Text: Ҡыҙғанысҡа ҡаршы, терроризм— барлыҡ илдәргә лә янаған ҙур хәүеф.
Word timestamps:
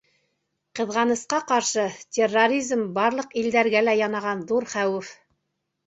Ҡыҙғанысҡа 0.79 1.41
ҡаршы, 1.51 1.85
терроризм— 2.19 2.83
барлыҡ 2.99 3.39
илдәргә 3.45 3.87
лә 3.89 3.97
янаған 4.05 4.45
ҙур 4.53 4.71
хәүеф. 4.77 5.19